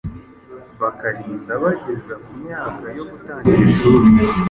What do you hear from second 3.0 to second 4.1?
gutangira ishuri